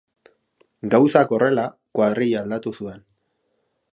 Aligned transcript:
Gauzak 0.93 1.35
horrela, 1.37 1.67
kuadrilla 1.99 2.41
aldatu 2.45 2.75
zuen. 2.79 3.07